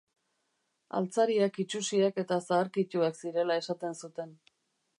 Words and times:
Altzariak 0.99 1.59
itsusiak 1.63 2.17
eta 2.23 2.39
zaharkituak 2.47 3.21
zirela 3.25 3.59
esaten 3.65 3.95
zuten. 4.05 4.37